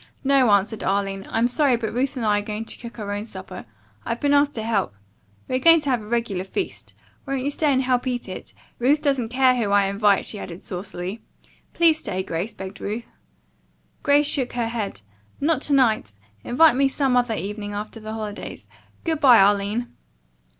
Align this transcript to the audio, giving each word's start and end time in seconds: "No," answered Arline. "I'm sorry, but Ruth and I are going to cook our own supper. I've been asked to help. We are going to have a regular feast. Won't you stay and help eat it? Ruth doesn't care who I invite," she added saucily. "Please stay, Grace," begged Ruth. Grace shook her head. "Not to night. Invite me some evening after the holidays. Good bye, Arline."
"No," 0.23 0.49
answered 0.49 0.83
Arline. 0.83 1.27
"I'm 1.29 1.47
sorry, 1.47 1.75
but 1.75 1.93
Ruth 1.93 2.17
and 2.17 2.25
I 2.25 2.39
are 2.39 2.41
going 2.41 2.65
to 2.65 2.77
cook 2.79 2.97
our 2.97 3.11
own 3.11 3.23
supper. 3.23 3.65
I've 4.03 4.19
been 4.19 4.33
asked 4.33 4.55
to 4.55 4.63
help. 4.63 4.95
We 5.47 5.57
are 5.57 5.59
going 5.59 5.79
to 5.81 5.91
have 5.91 6.01
a 6.01 6.07
regular 6.07 6.43
feast. 6.43 6.95
Won't 7.27 7.43
you 7.43 7.51
stay 7.51 7.71
and 7.71 7.83
help 7.83 8.07
eat 8.07 8.27
it? 8.27 8.51
Ruth 8.79 9.03
doesn't 9.03 9.27
care 9.29 9.55
who 9.57 9.69
I 9.69 9.85
invite," 9.85 10.25
she 10.25 10.39
added 10.39 10.63
saucily. 10.63 11.21
"Please 11.75 11.99
stay, 11.99 12.23
Grace," 12.23 12.55
begged 12.55 12.81
Ruth. 12.81 13.05
Grace 14.01 14.25
shook 14.25 14.53
her 14.53 14.69
head. 14.69 15.01
"Not 15.39 15.61
to 15.69 15.73
night. 15.73 16.13
Invite 16.43 16.75
me 16.75 16.87
some 16.87 17.15
evening 17.33 17.73
after 17.73 17.99
the 17.99 18.13
holidays. 18.13 18.67
Good 19.03 19.19
bye, 19.19 19.39
Arline." 19.39 19.91